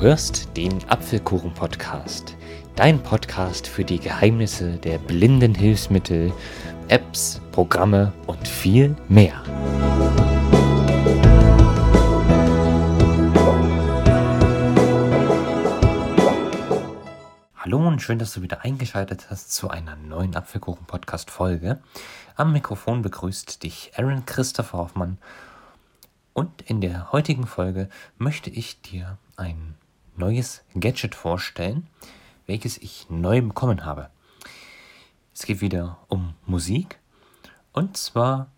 [0.00, 2.34] hörst den Apfelkuchen-Podcast,
[2.74, 6.32] dein Podcast für die Geheimnisse der blinden Hilfsmittel,
[6.88, 9.44] Apps, Programme und viel mehr.
[17.56, 21.78] Hallo und schön, dass du wieder eingeschaltet hast zu einer neuen Apfelkuchen-Podcast-Folge.
[22.36, 25.18] Am Mikrofon begrüßt dich Aaron Christopher Hoffmann
[26.32, 29.74] und in der heutigen Folge möchte ich dir ein
[30.20, 31.88] neues Gadget vorstellen,
[32.46, 34.10] welches ich neu bekommen habe.
[35.34, 37.00] Es geht wieder um Musik
[37.72, 38.50] und zwar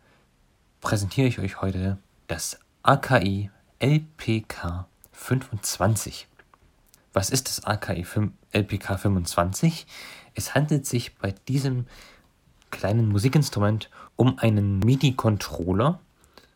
[0.81, 6.27] präsentiere ich euch heute das AKI LPK 25.
[7.13, 8.05] Was ist das AKI
[8.51, 9.87] LPK 25?
[10.35, 11.87] Es handelt sich bei diesem
[12.71, 16.01] kleinen Musikinstrument um einen MIDI-Controller,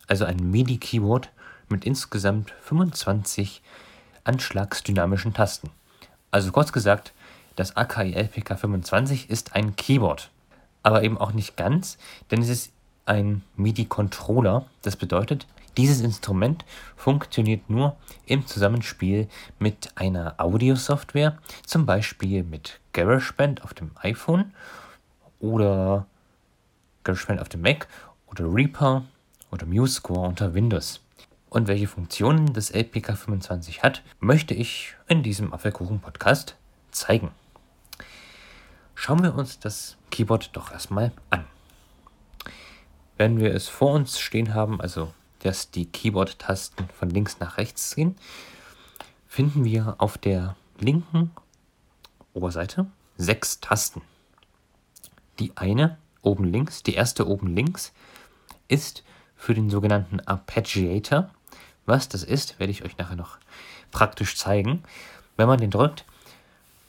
[0.08, 1.30] also ein MIDI-Keyboard
[1.68, 3.62] mit insgesamt 25
[4.26, 5.70] anschlagsdynamischen Tasten.
[6.30, 7.12] Also kurz gesagt,
[7.56, 10.30] das AKI LPK 25 ist ein Keyboard.
[10.82, 11.98] Aber eben auch nicht ganz,
[12.30, 12.72] denn es ist
[13.06, 14.66] ein MIDI-Controller.
[14.82, 16.64] Das bedeutet, dieses Instrument
[16.96, 24.52] funktioniert nur im Zusammenspiel mit einer Audio-Software, zum Beispiel mit GarageBand auf dem iPhone
[25.38, 26.06] oder
[27.04, 27.88] GarageBand auf dem Mac
[28.26, 29.04] oder Reaper
[29.50, 31.00] oder MuseScore unter Windows.
[31.56, 36.54] Und welche Funktionen das LPK25 hat, möchte ich in diesem Apfelkuchen-Podcast
[36.90, 37.30] zeigen.
[38.94, 41.46] Schauen wir uns das Keyboard doch erstmal an.
[43.16, 47.96] Wenn wir es vor uns stehen haben, also dass die Keyboard-Tasten von links nach rechts
[47.96, 48.16] gehen,
[49.26, 51.30] finden wir auf der linken
[52.34, 52.84] Oberseite
[53.16, 54.02] sechs Tasten.
[55.38, 57.94] Die eine oben links, die erste oben links,
[58.68, 59.04] ist
[59.36, 61.30] für den sogenannten Arpeggiator.
[61.86, 63.38] Was das ist, werde ich euch nachher noch
[63.90, 64.82] praktisch zeigen.
[65.36, 66.04] Wenn man den drückt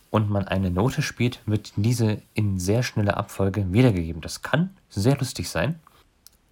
[0.09, 4.21] und man eine Note spielt, wird diese in sehr schneller Abfolge wiedergegeben.
[4.21, 5.79] Das kann sehr lustig sein.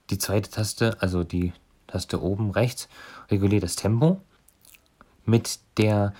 [0.09, 1.53] Die zweite Taste, also die
[1.88, 2.88] Taste oben rechts,
[3.31, 4.22] reguliert das Tempo.
[5.25, 6.14] Mit der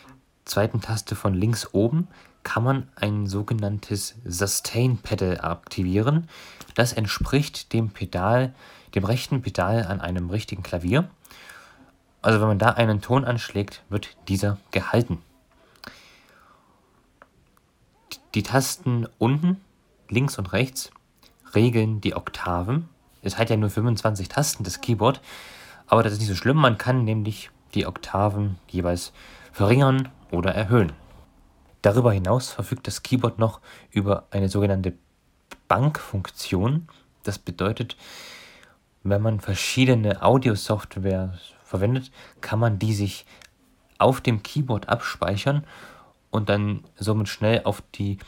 [0.46, 2.08] zweiten Taste von links oben
[2.44, 6.30] kann man ein sogenanntes Sustain Pedal aktivieren.
[6.76, 8.54] Das entspricht dem Pedal,
[8.94, 11.10] dem rechten Pedal an einem richtigen Klavier.
[12.26, 15.22] Also wenn man da einen Ton anschlägt, wird dieser gehalten.
[18.34, 19.62] Die Tasten unten,
[20.10, 20.90] links und rechts,
[21.54, 22.90] regeln die Oktaven.
[23.22, 25.22] Es hat ja nur 25 Tasten, das Keyboard,
[25.86, 26.58] aber das ist nicht so schlimm.
[26.58, 29.14] Man kann nämlich die Oktaven jeweils
[29.52, 30.94] verringern oder erhöhen.
[31.84, 33.62] Darüber hinaus verfügt das Keyboard noch
[33.92, 34.94] über eine sogenannte
[35.68, 36.88] Bankfunktion.
[37.22, 37.96] Das bedeutet,
[39.04, 42.12] wenn man verschiedene Audio-Software verwendet,
[42.42, 43.26] kann man die sich
[43.98, 45.66] auf dem Keyboard abspeichern
[46.30, 48.20] und dann somit schnell auf die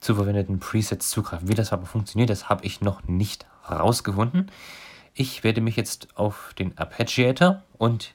[0.00, 1.48] zu verwendeten Presets zugreifen.
[1.48, 4.50] Wie das aber funktioniert, das habe ich noch nicht herausgefunden.
[5.14, 8.14] Ich werde mich jetzt auf den Arpeggiator und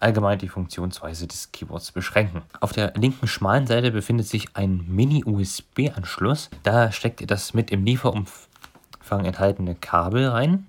[0.00, 2.42] allgemein die Funktionsweise des Keyboards beschränken.
[2.60, 6.50] Auf der linken schmalen Seite befindet sich ein Mini-USB-Anschluss.
[6.62, 10.66] Da steckt ihr das mit im Lieferumfang enthaltene Kabel rein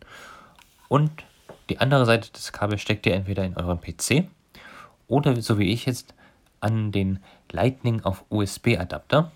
[0.88, 1.12] und
[1.70, 4.28] die andere Seite des Kabels steckt ihr entweder in euren PC
[5.08, 6.14] oder so wie ich jetzt
[6.60, 7.20] an den
[7.52, 9.32] Lightning auf USB Adapter.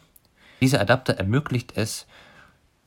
[0.61, 2.05] Dieser Adapter ermöglicht es,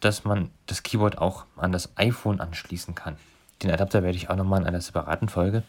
[0.01, 3.17] dass man das Keyboard auch an das iPhone anschließen kann.
[3.63, 5.63] Den Adapter werde ich auch nochmal in einer separaten Folge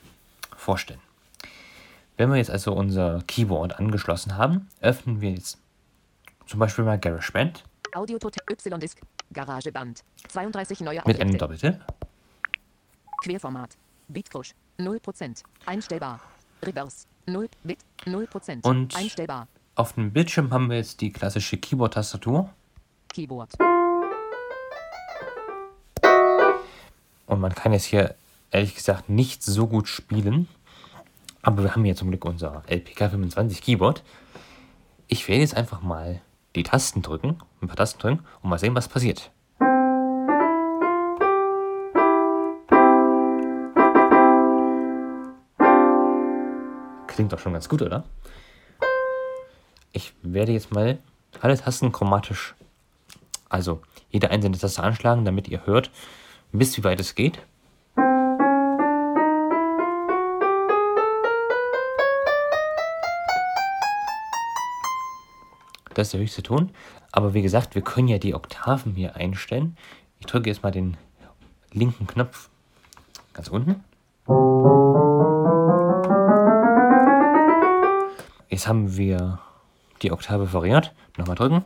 [0.55, 0.99] vorstellen.
[2.17, 5.59] Wenn wir jetzt also unser Keyboard angeschlossen haben, öffnen wir jetzt
[6.45, 7.63] zum Beispiel mal GarageBand.
[7.93, 8.99] Audio Y-Disk,
[9.31, 11.79] GarageBand, 32 neue Mit einem Doppeltipp.
[13.21, 16.19] Querformat, Bitcrush, 0%, einstellbar,
[16.63, 19.47] Reverse, 0 Bit, 0%, Und einstellbar.
[19.75, 22.49] Auf dem Bildschirm haben wir jetzt die klassische Keyboard-Tastatur.
[23.09, 23.53] Keyboard.
[27.25, 28.15] Und man kann jetzt hier
[28.51, 30.47] ehrlich gesagt nicht so gut spielen.
[31.41, 34.03] Aber wir haben hier zum Glück unser LPK25 Keyboard.
[35.07, 36.21] Ich werde jetzt einfach mal
[36.55, 39.31] die Tasten drücken, ein paar Tasten drücken und mal sehen, was passiert.
[47.17, 48.03] Klingt doch schon ganz gut, oder?
[49.91, 50.99] Ich werde jetzt mal
[51.41, 52.53] alle Tasten chromatisch,
[53.49, 53.81] also
[54.11, 55.89] jede einzelne Taste anschlagen, damit ihr hört,
[56.51, 57.39] bis wie weit es geht.
[65.95, 66.69] Das ist der höchste Ton.
[67.11, 69.75] Aber wie gesagt, wir können ja die Oktaven hier einstellen.
[70.19, 70.97] Ich drücke jetzt mal den
[71.73, 72.49] linken Knopf
[73.33, 73.83] ganz unten.
[78.49, 79.39] Jetzt haben wir
[80.01, 80.93] die Oktave variiert.
[81.17, 81.63] Nochmal drücken.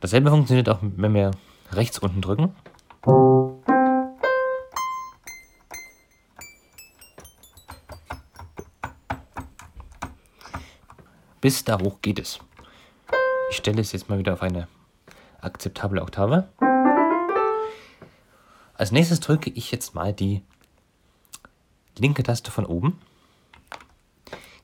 [0.00, 1.30] Dasselbe funktioniert auch, wenn wir
[1.70, 2.54] rechts unten drücken.
[11.40, 12.38] Bis da hoch geht es.
[13.50, 14.68] Ich stelle es jetzt mal wieder auf eine
[15.40, 16.48] akzeptable Oktave.
[18.82, 20.42] Als nächstes drücke ich jetzt mal die
[21.96, 22.98] linke Taste von oben.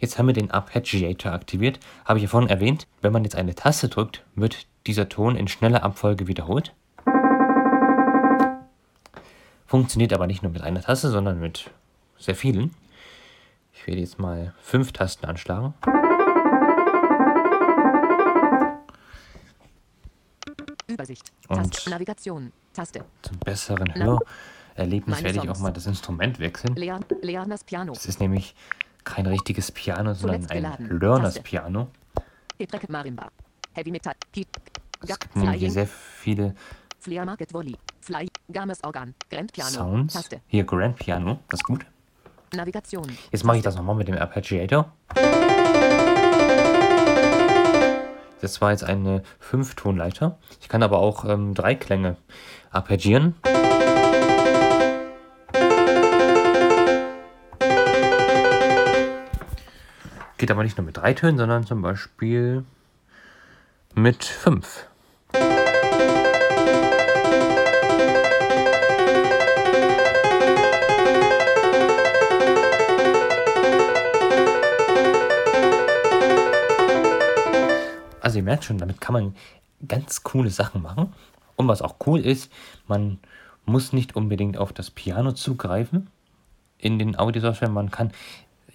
[0.01, 1.79] Jetzt haben wir den Arpeggiator aktiviert.
[2.05, 2.89] Habe ich ja vorhin erwähnt.
[3.01, 6.75] Wenn man jetzt eine Taste drückt, wird dieser Ton in schneller Abfolge wiederholt.
[9.69, 11.71] Funktioniert aber nicht nur mit einer Taste, sondern mit
[12.19, 12.75] sehr vielen.
[13.73, 15.75] Ich werde jetzt mal fünf Tasten anschlagen.
[20.89, 21.31] Übersicht.
[21.47, 21.89] Taste.
[21.89, 22.53] Navigation.
[22.79, 23.05] Taste.
[23.23, 26.77] Zum besseren Hörerlebnis werde ich auch mal das Instrument wechseln.
[26.77, 27.93] Learners Piano.
[27.93, 28.55] Das ist nämlich
[29.03, 31.89] kein richtiges Piano, sondern ein Learners Piano.
[33.73, 34.15] Heavy Metal.
[35.01, 36.55] Es gibt nämlich hier sehr viele
[37.03, 37.37] Piano.
[39.71, 40.15] Sounds.
[40.15, 40.41] Taste.
[40.47, 41.41] Hier Grand Piano.
[41.49, 41.85] Das ist gut.
[42.55, 43.07] Navigation.
[43.33, 44.93] Jetzt mache ich das nochmal mit dem Arpeggiator.
[48.41, 50.39] Das war jetzt eine Fünftonleiter.
[50.61, 52.17] Ich kann aber auch ähm, drei Klänge
[52.71, 53.35] arpeggieren.
[60.37, 62.65] Geht aber nicht nur mit drei Tönen, sondern zum Beispiel
[63.95, 64.87] mit fünf.
[78.39, 79.35] Also ihr merkt schon, damit kann man
[79.89, 81.13] ganz coole Sachen machen.
[81.57, 82.53] Und was auch cool ist,
[82.87, 83.19] man
[83.67, 86.09] muss nicht unbedingt auf das Piano zugreifen
[86.79, 87.69] in den Audiosoftware.
[87.69, 88.13] Man kann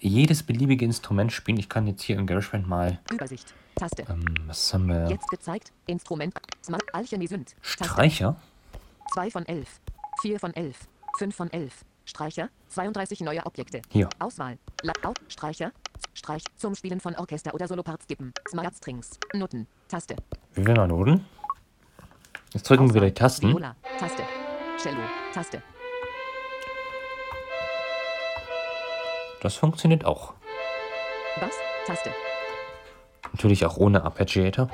[0.00, 1.56] jedes beliebige Instrument spielen.
[1.56, 3.00] Ich kann jetzt hier im GarageBand mal.
[3.10, 3.54] Übersicht.
[3.74, 4.04] Taste.
[4.06, 5.08] Ähm, was haben wir?
[5.08, 5.72] Jetzt gezeigt.
[5.86, 6.34] Instrument.
[6.62, 7.56] Smart Alchemy Synth.
[7.62, 8.36] Streicher.
[9.14, 9.80] 2 von 11.
[10.20, 10.76] 4 von 11.
[11.18, 11.72] 5 von 11.
[12.04, 12.50] Streicher.
[12.68, 13.80] 32 neue Objekte.
[13.88, 14.10] Hier.
[14.18, 14.58] Auswahl.
[14.82, 15.18] Laut.
[15.28, 15.72] Streicher.
[16.12, 18.32] Streich zum Spielen von Orchester oder Soloparts skippen.
[18.48, 19.18] Smart Strings.
[19.32, 19.66] Noten.
[19.88, 20.16] Taste.
[20.54, 21.24] Wie will man Noten?
[22.52, 23.48] Jetzt drücken wir wieder die Tasten.
[23.50, 23.74] Viola.
[23.98, 24.22] Taste.
[24.78, 25.00] Cello.
[25.32, 25.62] Taste.
[29.40, 30.34] Das funktioniert auch.
[31.40, 31.54] Bass.
[31.86, 32.10] Taste.
[33.32, 34.70] Natürlich auch ohne Arpeggiator.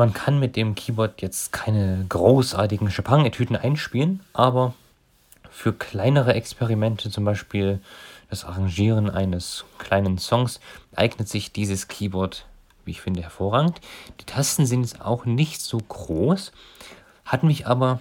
[0.00, 4.72] Man kann mit dem Keyboard jetzt keine großartigen Chopin-Etüden einspielen, aber
[5.50, 7.80] für kleinere Experimente, zum Beispiel
[8.30, 10.58] das Arrangieren eines kleinen Songs,
[10.96, 12.46] eignet sich dieses Keyboard,
[12.86, 13.82] wie ich finde, hervorragend.
[14.20, 16.52] Die Tasten sind jetzt auch nicht so groß,
[17.26, 18.00] hat mich aber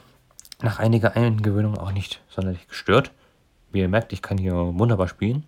[0.61, 3.11] nach einiger Eingewöhnung auch nicht sonderlich gestört.
[3.73, 5.45] Wie ihr merkt, ich kann hier wunderbar spielen.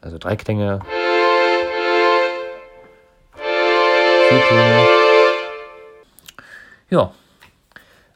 [0.00, 0.80] Also drei Klänge.
[6.90, 7.12] Ja.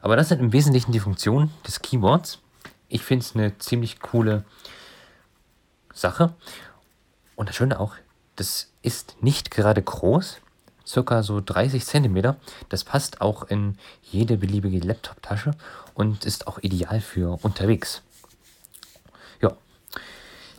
[0.01, 2.39] Aber das sind im Wesentlichen die Funktionen des Keyboards.
[2.87, 4.45] Ich finde es eine ziemlich coole
[5.93, 6.33] Sache.
[7.35, 7.95] Und das Schöne auch,
[8.35, 10.39] das ist nicht gerade groß,
[10.85, 12.35] circa so 30 cm.
[12.69, 15.51] Das passt auch in jede beliebige Laptop-Tasche
[15.93, 18.03] und ist auch ideal für unterwegs.
[19.41, 19.53] Ja,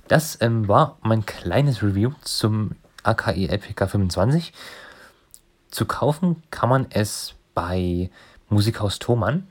[0.09, 2.73] das ähm, war mein kleines Review zum
[3.03, 4.53] AKE LPK 25.
[5.71, 8.11] Zu kaufen kann man es bei
[8.49, 9.47] Musikhaus Thomann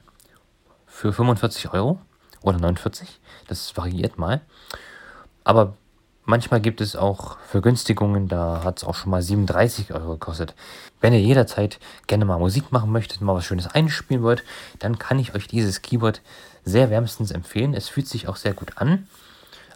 [0.86, 2.00] für 45 Euro
[2.42, 3.20] oder 49.
[3.48, 4.42] Das variiert mal.
[5.44, 5.76] Aber
[6.26, 10.56] manchmal gibt es auch Vergünstigungen, da hat es auch schon mal 37 Euro gekostet.
[11.00, 14.44] Wenn ihr jederzeit gerne mal Musik machen möchtet, mal was Schönes einspielen wollt,
[14.80, 16.22] dann kann ich euch dieses Keyboard
[16.66, 17.74] sehr wärmstens empfehlen.
[17.74, 19.08] Es fühlt sich auch sehr gut an.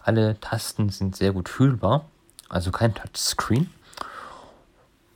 [0.04, 2.06] Alle Tasten sind sehr gut fühlbar,
[2.50, 3.70] also kein Touchscreen.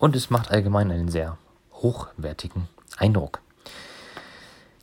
[0.06, 1.40] Und es macht allgemein einen sehr
[1.74, 3.42] hochwertigen Eindruck.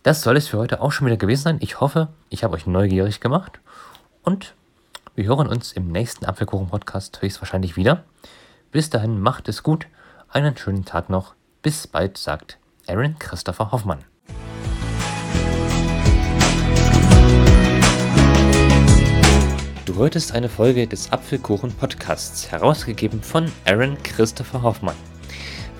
[0.03, 1.59] Das soll es für heute auch schon wieder gewesen sein.
[1.61, 3.61] Ich hoffe, ich habe euch neugierig gemacht.
[4.25, 4.57] Und
[5.15, 8.03] wir hören uns im nächsten Apfelkuchen-Podcast höchstwahrscheinlich wieder.
[8.73, 9.87] Bis dahin, macht es gut.
[10.29, 11.37] Einen schönen Tag noch.
[11.63, 14.05] Bis bald, sagt Aaron Christopher Hoffmann.
[19.85, 24.97] Du Heute ist eine Folge des Apfelkuchen Podcasts, herausgegeben von Aaron Christopher Hoffmann.